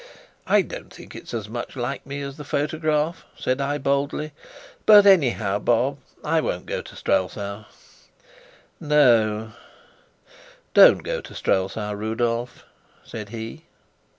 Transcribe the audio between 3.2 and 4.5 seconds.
said I boldly.